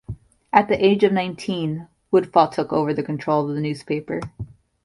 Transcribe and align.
At 0.51 0.67
the 0.67 0.83
age 0.83 1.03
of 1.03 1.13
nineteen, 1.13 1.87
Woodfall 2.09 2.47
took 2.49 2.73
over 2.73 2.91
the 2.91 3.03
control 3.03 3.47
of 3.47 3.53
the 3.55 3.61
newspaper. 3.61 4.19